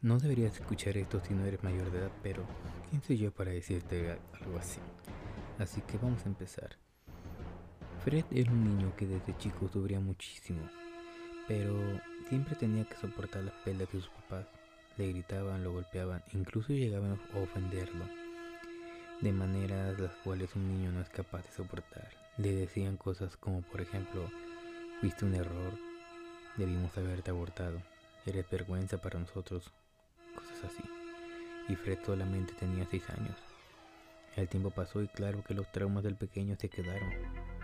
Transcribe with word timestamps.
No 0.00 0.16
deberías 0.20 0.54
escuchar 0.54 0.96
esto 0.96 1.20
si 1.26 1.34
no 1.34 1.44
eres 1.44 1.64
mayor 1.64 1.90
de 1.90 1.98
edad, 1.98 2.12
pero 2.22 2.44
¿quién 2.88 3.02
soy 3.02 3.18
yo 3.18 3.32
para 3.32 3.50
decirte 3.50 4.16
algo 4.40 4.56
así? 4.56 4.78
Así 5.58 5.80
que 5.80 5.98
vamos 5.98 6.24
a 6.24 6.28
empezar. 6.28 6.76
Fred 8.04 8.24
era 8.30 8.52
un 8.52 8.62
niño 8.62 8.94
que 8.96 9.08
desde 9.08 9.36
chico 9.38 9.66
sufría 9.66 9.98
muchísimo, 9.98 10.60
pero 11.48 11.74
siempre 12.28 12.54
tenía 12.54 12.84
que 12.84 12.94
soportar 12.94 13.42
las 13.42 13.54
peleas 13.64 13.90
de 13.90 14.00
sus 14.00 14.08
papás. 14.08 14.46
Le 14.98 15.08
gritaban, 15.08 15.64
lo 15.64 15.72
golpeaban, 15.72 16.22
incluso 16.32 16.72
llegaban 16.72 17.18
a 17.34 17.38
ofenderlo, 17.38 18.04
de 19.20 19.32
maneras 19.32 19.98
las 19.98 20.14
cuales 20.18 20.54
un 20.54 20.68
niño 20.68 20.92
no 20.92 21.00
es 21.00 21.08
capaz 21.08 21.42
de 21.42 21.50
soportar. 21.50 22.08
Le 22.36 22.52
decían 22.54 22.96
cosas 22.96 23.36
como, 23.36 23.62
por 23.62 23.80
ejemplo, 23.80 24.30
fuiste 25.00 25.24
un 25.24 25.34
error, 25.34 25.72
debimos 26.56 26.96
haberte 26.96 27.32
abortado, 27.32 27.82
eres 28.26 28.48
vergüenza 28.50 28.98
para 28.98 29.18
nosotros, 29.18 29.72
cosas 30.34 30.64
así. 30.64 30.82
Y 31.68 31.76
Fred 31.76 31.98
solamente 32.04 32.54
tenía 32.54 32.86
6 32.90 33.10
años. 33.10 33.36
El 34.36 34.48
tiempo 34.48 34.70
pasó 34.70 35.02
y 35.02 35.08
claro 35.08 35.42
que 35.42 35.54
los 35.54 35.70
traumas 35.72 36.04
del 36.04 36.16
pequeño 36.16 36.56
se 36.56 36.68
quedaron. 36.68 37.10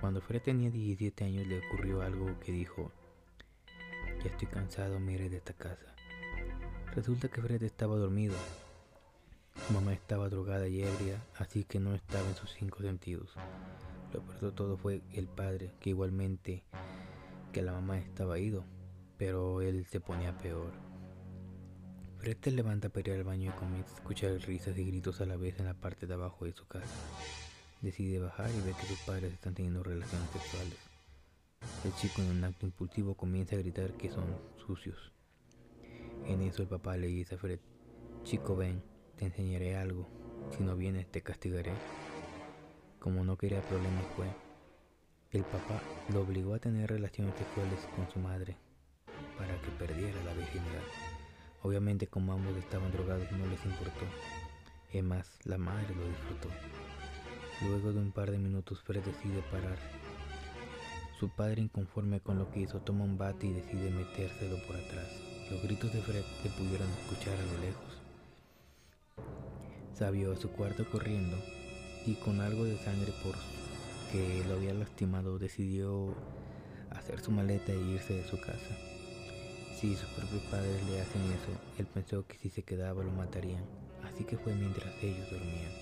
Cuando 0.00 0.20
Fred 0.20 0.42
tenía 0.42 0.70
17 0.70 1.24
años 1.24 1.46
le 1.46 1.66
ocurrió 1.66 2.02
algo 2.02 2.38
que 2.40 2.52
dijo, 2.52 2.90
ya 4.22 4.30
estoy 4.30 4.48
cansado, 4.48 4.98
mire 4.98 5.28
de 5.28 5.36
esta 5.36 5.52
casa. 5.52 5.94
Resulta 6.94 7.28
que 7.28 7.40
Fred 7.40 7.62
estaba 7.62 7.96
dormido. 7.96 8.34
Su 9.66 9.72
mamá 9.72 9.92
estaba 9.92 10.28
drogada 10.28 10.66
y 10.66 10.82
ebria, 10.82 11.24
así 11.36 11.64
que 11.64 11.78
no 11.78 11.94
estaba 11.94 12.26
en 12.28 12.34
sus 12.34 12.50
cinco 12.52 12.82
sentidos. 12.82 13.34
Lo 14.12 14.20
peor 14.22 14.40
de 14.40 14.52
todo 14.52 14.76
fue 14.76 15.02
el 15.12 15.26
padre, 15.28 15.72
que 15.80 15.90
igualmente 15.90 16.64
que 17.52 17.62
la 17.62 17.72
mamá 17.72 17.98
estaba 17.98 18.38
ido, 18.38 18.64
pero 19.18 19.62
él 19.62 19.86
se 19.86 20.00
ponía 20.00 20.36
peor. 20.38 20.72
Fred 22.18 22.36
se 22.42 22.50
levanta 22.50 22.88
para 22.88 23.10
ir 23.10 23.16
al 23.16 23.24
baño 23.24 23.50
y 23.50 23.58
comienza 23.58 23.92
a 23.92 23.96
escuchar 23.96 24.32
risas 24.46 24.76
y 24.78 24.84
gritos 24.84 25.20
a 25.20 25.26
la 25.26 25.36
vez 25.36 25.58
en 25.58 25.66
la 25.66 25.74
parte 25.74 26.06
de 26.06 26.14
abajo 26.14 26.46
de 26.46 26.52
su 26.52 26.66
casa. 26.66 26.88
Decide 27.82 28.18
bajar 28.18 28.50
y 28.50 28.66
ve 28.66 28.74
que 28.80 28.86
sus 28.86 28.98
padres 29.00 29.32
están 29.32 29.54
teniendo 29.54 29.82
relaciones 29.82 30.30
sexuales. 30.30 30.78
El 31.84 31.94
chico 31.94 32.22
en 32.22 32.30
un 32.30 32.44
acto 32.44 32.66
impulsivo 32.66 33.14
comienza 33.14 33.56
a 33.56 33.58
gritar 33.58 33.92
que 33.92 34.10
son 34.10 34.24
sucios. 34.56 35.12
En 36.26 36.40
eso 36.40 36.62
el 36.62 36.68
papá 36.68 36.96
le 36.96 37.08
dice 37.08 37.34
a 37.34 37.38
Fred, 37.38 37.60
chico 38.22 38.56
ven, 38.56 38.82
te 39.16 39.26
enseñaré 39.26 39.76
algo, 39.76 40.08
si 40.56 40.62
no 40.62 40.76
vienes 40.76 41.06
te 41.10 41.20
castigaré. 41.20 41.72
Como 42.98 43.22
no 43.22 43.36
quería 43.36 43.60
problemas 43.60 44.06
fue. 44.16 44.26
El 45.30 45.42
papá 45.42 45.82
lo 46.10 46.22
obligó 46.22 46.54
a 46.54 46.58
tener 46.58 46.88
relaciones 46.88 47.34
sexuales 47.36 47.80
con 47.96 48.08
su 48.10 48.18
madre 48.18 48.56
para 49.38 49.60
que 49.60 49.70
perdiera 49.78 50.22
la 50.24 50.34
virginidad. 50.34 50.82
Obviamente 51.62 52.06
como 52.06 52.32
ambos 52.32 52.56
estaban 52.56 52.92
drogados 52.92 53.30
no 53.32 53.46
les 53.46 53.64
importó. 53.64 54.04
Es 54.92 55.02
más, 55.02 55.40
la 55.44 55.58
madre 55.58 55.94
lo 55.94 56.06
disfrutó. 56.06 56.48
Luego 57.62 57.92
de 57.92 58.00
un 58.00 58.12
par 58.12 58.30
de 58.30 58.38
minutos 58.38 58.82
Fred 58.82 59.02
decide 59.02 59.42
parar. 59.50 59.78
Su 61.18 61.28
padre 61.30 61.62
inconforme 61.62 62.20
con 62.20 62.38
lo 62.38 62.50
que 62.50 62.60
hizo 62.60 62.80
toma 62.80 63.04
un 63.04 63.16
bate 63.16 63.46
y 63.46 63.52
decide 63.52 63.90
metérselo 63.90 64.56
por 64.66 64.76
atrás. 64.76 65.08
Los 65.50 65.62
gritos 65.62 65.92
de 65.92 66.02
Fred 66.02 66.24
se 66.42 66.48
pudieron 66.50 66.88
escuchar 66.90 67.34
a 67.34 67.46
lo 67.46 67.60
lejos. 67.60 68.02
Salió 69.94 70.32
a 70.32 70.36
su 70.36 70.50
cuarto 70.50 70.84
corriendo 70.90 71.36
y 72.06 72.14
con 72.16 72.40
algo 72.40 72.64
de 72.64 72.76
sangre 72.76 73.12
por 73.22 73.34
que 74.12 74.44
lo 74.46 74.54
había 74.54 74.74
lastimado 74.74 75.38
decidió 75.38 76.14
hacer 76.90 77.20
su 77.20 77.30
maleta 77.30 77.72
e 77.72 77.80
irse 77.80 78.14
de 78.14 78.28
su 78.28 78.40
casa. 78.40 78.76
Si 79.74 79.96
sus 79.96 80.08
propios 80.10 80.42
padres 80.44 80.86
le 80.86 81.00
hacen 81.00 81.22
eso, 81.32 81.50
él 81.78 81.86
pensó 81.86 82.24
que 82.26 82.38
si 82.38 82.48
se 82.48 82.62
quedaba 82.62 83.02
lo 83.02 83.10
matarían, 83.10 83.64
así 84.04 84.24
que 84.24 84.38
fue 84.38 84.54
mientras 84.54 84.94
ellos 85.02 85.28
dormían. 85.30 85.72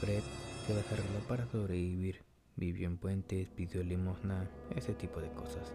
Fred 0.00 0.22
se 0.66 0.74
desarrolló 0.74 1.18
para 1.28 1.46
sobrevivir, 1.46 2.22
vivió 2.56 2.86
en 2.86 2.96
puentes, 2.96 3.48
pidió 3.48 3.82
limosna, 3.82 4.48
ese 4.76 4.94
tipo 4.94 5.20
de 5.20 5.30
cosas. 5.32 5.72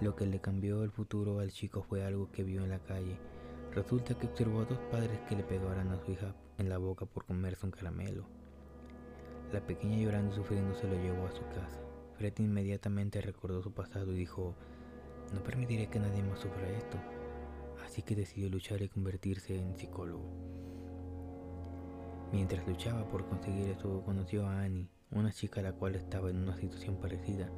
Lo 0.00 0.16
que 0.16 0.26
le 0.26 0.40
cambió 0.40 0.82
el 0.82 0.90
futuro 0.90 1.38
al 1.38 1.52
chico 1.52 1.82
fue 1.82 2.04
algo 2.04 2.30
que 2.32 2.42
vio 2.42 2.64
en 2.64 2.70
la 2.70 2.80
calle. 2.80 3.16
Resulta 3.72 4.18
que 4.18 4.26
observó 4.26 4.62
a 4.62 4.64
dos 4.64 4.78
padres 4.90 5.20
que 5.28 5.36
le 5.36 5.44
pegaban 5.44 5.88
a 5.88 6.04
su 6.04 6.10
hija 6.10 6.34
en 6.58 6.68
la 6.68 6.78
boca 6.78 7.06
por 7.06 7.24
comerse 7.24 7.64
un 7.64 7.72
caramelo. 7.72 8.26
La 9.52 9.60
pequeña 9.60 9.96
llorando 9.96 10.32
y 10.32 10.36
sufriendo 10.36 10.74
se 10.74 10.88
lo 10.88 10.94
llevó 10.96 11.26
a 11.26 11.32
su 11.32 11.42
casa. 11.48 11.80
Fred 12.18 12.34
inmediatamente 12.38 13.20
recordó 13.20 13.62
su 13.62 13.72
pasado 13.72 14.12
y 14.12 14.16
dijo, 14.16 14.54
no 15.32 15.42
permitiré 15.42 15.88
que 15.88 15.98
nadie 15.98 16.22
más 16.22 16.40
sufra 16.40 16.68
esto. 16.70 16.98
Así 17.84 18.02
que 18.02 18.14
decidió 18.14 18.48
luchar 18.48 18.82
y 18.82 18.88
convertirse 18.88 19.58
en 19.58 19.76
psicólogo. 19.76 20.24
Mientras 22.32 22.66
luchaba 22.66 23.08
por 23.08 23.26
conseguir 23.26 23.70
eso, 23.70 24.02
conoció 24.04 24.46
a 24.46 24.62
Annie, 24.62 24.88
una 25.10 25.32
chica 25.32 25.60
a 25.60 25.64
la 25.64 25.72
cual 25.72 25.94
estaba 25.94 26.30
en 26.30 26.38
una 26.38 26.56
situación 26.56 26.96
parecida. 26.96 27.48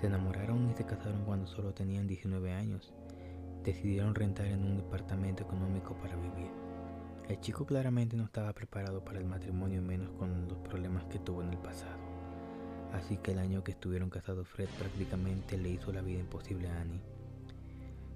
Se 0.00 0.08
enamoraron 0.08 0.68
y 0.70 0.74
se 0.74 0.84
casaron 0.84 1.24
cuando 1.24 1.46
solo 1.46 1.72
tenían 1.72 2.08
19 2.08 2.52
años. 2.52 2.92
Decidieron 3.62 4.14
rentar 4.14 4.46
en 4.46 4.64
un 4.64 4.76
departamento 4.78 5.44
económico 5.44 5.94
para 5.94 6.16
vivir. 6.16 6.50
El 7.28 7.38
chico 7.40 7.64
claramente 7.64 8.16
no 8.16 8.24
estaba 8.24 8.52
preparado 8.52 9.04
para 9.04 9.20
el 9.20 9.24
matrimonio, 9.24 9.80
menos 9.80 10.10
con 10.18 10.48
los 10.48 10.58
problemas 10.58 11.04
que 11.04 11.20
tuvo 11.20 11.42
en 11.42 11.50
el 11.50 11.58
pasado. 11.58 12.21
Así 12.92 13.16
que 13.16 13.32
el 13.32 13.38
año 13.38 13.64
que 13.64 13.72
estuvieron 13.72 14.10
casados 14.10 14.48
Fred 14.48 14.68
prácticamente 14.78 15.56
le 15.56 15.70
hizo 15.70 15.92
la 15.92 16.02
vida 16.02 16.20
imposible 16.20 16.68
a 16.68 16.80
Annie. 16.80 17.00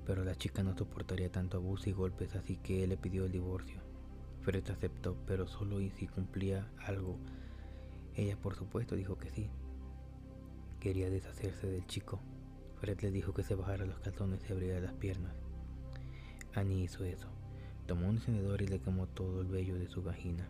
Pero 0.05 0.25
la 0.25 0.37
chica 0.37 0.63
no 0.63 0.77
soportaría 0.77 1.33
tanto 1.33 1.57
abuso 1.57 1.89
y 1.91 1.93
golpes, 1.93 2.37
así 2.37 2.57
que 2.57 2.85
él 2.85 2.91
le 2.91 2.97
pidió 2.97 3.25
el 3.25 3.33
divorcio. 3.33 3.81
Fred 4.43 4.71
aceptó, 4.71 5.17
pero 5.27 5.49
solo 5.49 5.79
si 5.99 6.07
cumplía 6.07 6.71
algo. 6.79 7.19
Ella 8.15 8.37
por 8.37 8.55
supuesto 8.55 8.95
dijo 8.95 9.19
que 9.19 9.31
sí. 9.31 9.51
Quería 10.79 11.11
deshacerse 11.11 11.67
del 11.67 11.87
chico. 11.87 12.21
Fred 12.81 13.01
le 13.01 13.11
dijo 13.11 13.35
que 13.35 13.43
se 13.43 13.55
bajara 13.55 13.87
los 13.87 13.99
calzones 13.99 14.49
y 14.49 14.53
abriera 14.53 14.79
las 14.79 14.93
piernas. 14.93 15.35
Annie 16.55 16.85
hizo 16.85 17.05
eso. 17.05 17.29
Tomó 17.87 18.09
un 18.09 18.17
encendedor 18.17 18.63
y 18.63 18.67
le 18.67 18.81
quemó 18.81 19.07
todo 19.07 19.41
el 19.41 19.49
vello 19.49 19.79
de 19.79 19.89
su 19.89 20.03
vagina. 20.03 20.49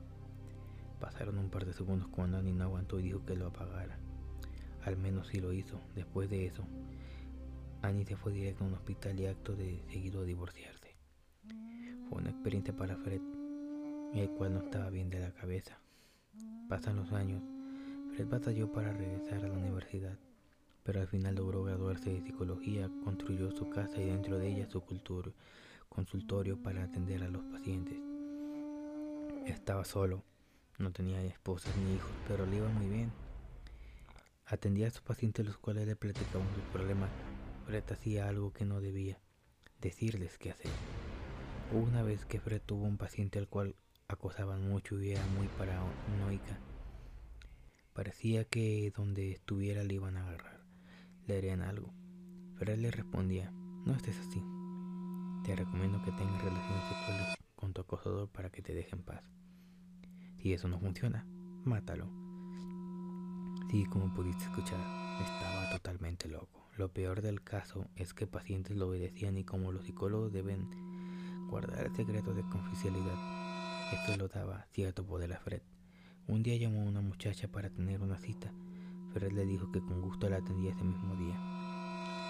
Pasaron 1.00 1.38
un 1.38 1.48
par 1.48 1.65
de 1.65 1.72
segundos 1.72 2.09
cuando 2.09 2.38
Annie 2.38 2.53
no 2.53 2.65
aguantó 2.65 2.98
y 2.98 3.04
dijo 3.04 3.25
que 3.25 3.36
lo 3.36 3.47
apagara. 3.47 3.98
Al 4.86 4.97
menos 4.97 5.26
sí 5.26 5.41
lo 5.41 5.52
hizo. 5.52 5.80
Después 5.97 6.30
de 6.30 6.47
eso, 6.47 6.64
Annie 7.82 8.04
se 8.04 8.16
fue 8.16 8.32
directo 8.32 8.62
a 8.62 8.69
un 8.69 8.74
hospital 8.74 9.19
y 9.19 9.26
acto 9.26 9.56
de 9.56 9.82
seguido 9.91 10.20
a 10.20 10.24
divorciarse. 10.24 10.94
Fue 12.08 12.19
una 12.19 12.30
experiencia 12.30 12.74
para 12.74 12.97
Fred, 12.97 13.20
el 14.14 14.30
cual 14.30 14.54
no 14.54 14.60
estaba 14.60 14.88
bien 14.91 15.10
de 15.10 15.19
la 15.19 15.32
cabeza. 15.32 15.80
Pasan 16.69 16.97
los 16.97 17.12
años, 17.12 17.42
Fred 18.14 18.28
batalló 18.28 18.70
para 18.70 18.92
regresar 18.92 19.44
a 19.44 19.48
la 19.48 19.58
universidad, 19.58 20.16
pero 20.84 21.00
al 21.00 21.08
final 21.08 21.34
logró 21.34 21.64
graduarse 21.64 22.12
de 22.12 22.22
psicología, 22.22 22.88
construyó 23.03 23.50
su 23.50 23.68
casa 23.68 24.00
y 24.00 24.06
dentro 24.06 24.38
de 24.38 24.53
ella 24.53 24.70
su 24.70 24.82
cultura, 24.82 25.32
consultorio 25.88 26.62
para 26.62 26.84
atender 26.84 27.24
a 27.24 27.28
los 27.28 27.42
pacientes. 27.47 27.98
Estaba 29.47 29.84
solo, 29.84 30.22
no 30.78 30.92
tenía 30.92 31.20
esposas 31.24 31.76
ni 31.76 31.97
hijos, 31.97 32.10
pero 32.28 32.47
le 32.47 32.58
iba 32.58 32.68
muy 32.68 32.86
bien. 32.86 33.25
Atendía 34.48 34.86
a 34.86 34.90
sus 34.92 35.02
pacientes 35.02 35.44
los 35.44 35.58
cuales 35.58 35.88
le 35.88 35.96
platicaban 35.96 36.46
sus 36.54 36.62
problemas. 36.72 37.10
Fred 37.66 37.82
hacía 37.90 38.28
algo 38.28 38.52
que 38.52 38.64
no 38.64 38.80
debía, 38.80 39.18
decirles 39.80 40.38
qué 40.38 40.52
hacer. 40.52 40.70
Hubo 41.72 41.82
una 41.82 42.04
vez 42.04 42.24
que 42.26 42.38
Fred 42.38 42.62
tuvo 42.64 42.84
un 42.84 42.96
paciente 42.96 43.40
al 43.40 43.48
cual 43.48 43.74
acosaban 44.06 44.68
mucho 44.68 45.02
y 45.02 45.10
era 45.10 45.26
muy 45.36 45.48
paranoica. 45.48 46.60
Parecía 47.92 48.44
que 48.44 48.92
donde 48.96 49.32
estuviera 49.32 49.82
le 49.82 49.94
iban 49.94 50.16
a 50.16 50.22
agarrar, 50.22 50.60
le 51.26 51.38
harían 51.38 51.62
algo. 51.62 51.92
Fred 52.54 52.78
le 52.78 52.92
respondía, 52.92 53.50
no 53.50 53.97
estés 53.97 54.16
así. 54.21 54.41
Te 55.44 55.56
recomiendo 55.56 56.00
que 56.04 56.12
tengas 56.12 56.41
relaciones 56.44 56.84
sexuales 56.84 57.34
con 57.56 57.72
tu 57.72 57.80
acosador 57.80 58.28
para 58.28 58.50
que 58.50 58.62
te 58.62 58.74
deje 58.74 58.94
en 58.94 59.03
paz. 59.03 59.24
Si 60.38 60.53
eso 60.53 60.68
no 60.68 60.78
funciona, 60.78 61.26
mátalo. 61.65 62.25
Sí, 63.71 63.84
como 63.86 64.15
pudiste 64.15 64.45
escuchar, 64.45 64.78
estaba 65.21 65.68
totalmente 65.71 66.28
loco. 66.28 66.68
Lo 66.77 66.89
peor 66.92 67.21
del 67.21 67.42
caso 67.42 67.89
es 67.97 68.15
que 68.15 68.27
pacientes 68.27 68.77
lo 68.77 68.89
obedecían 68.89 69.36
y 69.39 69.45
como 69.45 69.72
los 69.72 69.84
psicólogos 69.84 70.33
deben 70.33 70.68
guardar 71.48 71.86
el 71.86 71.97
secreto 71.97 72.33
de 72.33 72.42
confidencialidad, 72.42 73.18
esto 73.92 74.16
lo 74.16 74.28
daba 74.28 74.66
cierto 74.72 75.04
poder 75.04 75.33
a 75.33 75.41
Fred. 75.41 75.63
Un 76.28 76.42
día 76.42 76.57
llamó 76.57 76.83
a 76.83 76.84
una 76.84 77.01
muchacha 77.01 77.48
para 77.48 77.71
tener 77.71 78.03
una 78.03 78.18
cita. 78.18 78.53
Fred 79.13 79.33
le 79.33 79.47
dijo 79.47 79.72
que 79.72 79.80
con 79.80 80.01
gusto 80.01 80.28
la 80.28 80.36
atendía 80.36 80.72
ese 80.72 80.84
mismo 80.84 81.16
día. 81.16 81.36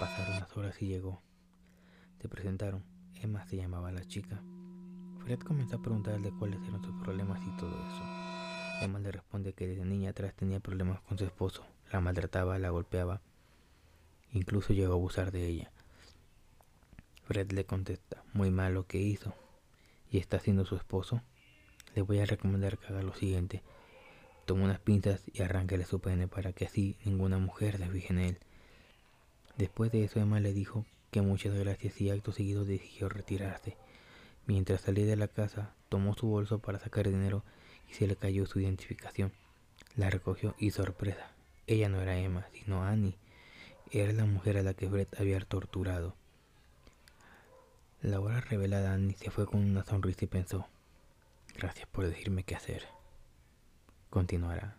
Pasaron 0.01 0.37
unas 0.37 0.57
horas 0.57 0.81
y 0.81 0.87
llegó. 0.87 1.21
Se 2.21 2.29
presentaron. 2.29 2.85
Emma 3.15 3.45
se 3.47 3.57
llamaba 3.57 3.91
la 3.93 4.05
chica. 4.05 4.43
Fred 5.19 5.41
comenzó 5.41 5.77
a 5.77 5.83
preguntarle 5.83 6.31
cuáles 6.39 6.61
eran 6.69 6.83
sus 6.83 6.95
problemas 7.03 7.41
y 7.47 7.57
todo 7.57 7.75
eso. 7.89 8.05
Emma 8.83 8.99
le 8.99 9.11
responde 9.47 9.53
que 9.53 9.67
desde 9.67 9.85
niña 9.85 10.11
atrás 10.11 10.35
tenía 10.35 10.61
problemas 10.61 11.01
con 11.03 11.19
su 11.19 11.25
esposo, 11.25 11.65
la 11.93 12.01
maltrataba, 12.01 12.59
la 12.59 12.71
golpeaba, 12.71 13.21
incluso 14.33 14.73
llegó 14.73 14.93
a 14.93 14.97
abusar 14.97 15.31
de 15.31 15.47
ella. 15.47 15.71
Fred 17.27 17.53
le 17.53 17.65
contesta, 17.65 18.25
muy 18.33 18.51
mal 18.51 18.75
lo 18.75 18.87
que 18.87 18.99
hizo. 18.99 19.35
¿Y 20.11 20.19
está 20.19 20.39
siendo 20.39 20.65
su 20.65 20.77
esposo? 20.77 21.23
Le 21.95 22.03
voy 22.03 22.21
a 22.21 22.27
recomendar 22.27 22.79
que 22.79 22.87
haga 22.87 23.03
lo 23.03 23.15
siguiente. 23.15 23.63
Toma 24.47 24.65
unas 24.65 24.81
pinzas 24.81 25.23
y 25.33 25.43
arránquele 25.43 25.85
su 25.85 26.01
pene 26.01 26.29
para 26.29 26.53
que 26.53 26.67
así 26.67 26.97
ninguna 27.05 27.39
mujer 27.39 27.79
se 27.79 27.89
fije 27.89 28.13
en 28.13 28.19
él. 28.19 28.39
Después 29.57 29.91
de 29.91 30.05
eso 30.05 30.21
Emma 30.21 30.41
le 30.41 30.53
dijo 30.53 30.87
que 31.11 31.23
muchas 31.23 31.55
gracias 31.55 32.01
y 32.01 32.11
acto 32.11 32.33
seguido 32.33 32.65
decidió 32.65 33.09
retirarse. 33.09 33.77
Mientras 34.47 34.83
salía 34.83 35.07
de 35.07 35.17
la 35.17 35.29
casa, 35.29 35.75
tomó 35.89 36.15
su 36.15 36.29
bolso 36.29 36.61
para 36.61 36.79
sacar 36.79 37.09
dinero 37.09 37.43
y 37.91 37.95
se 37.95 38.07
le 38.07 38.17
cayó 38.17 38.47
su 38.47 38.61
identificación. 38.61 39.33
La 39.97 40.11
recogió 40.11 40.55
y 40.59 40.71
sorpresa, 40.71 41.31
ella 41.67 41.89
no 41.89 42.01
era 42.01 42.19
Emma, 42.19 42.47
sino 42.53 42.85
Annie. 42.85 43.17
Era 43.91 44.13
la 44.13 44.25
mujer 44.25 44.57
a 44.59 44.63
la 44.63 44.75
que 44.75 44.89
Brett 44.89 45.19
había 45.19 45.41
torturado. 45.41 46.15
La 48.03 48.21
hora 48.21 48.41
revelada 48.41 48.93
Annie 48.93 49.17
se 49.17 49.31
fue 49.31 49.47
con 49.47 49.65
una 49.65 49.85
sonrisa 49.85 50.25
y 50.25 50.29
pensó, 50.29 50.69
gracias 51.57 51.89
por 51.89 52.07
decirme 52.07 52.45
qué 52.45 52.55
hacer. 52.55 52.85
Continuará. 54.11 54.77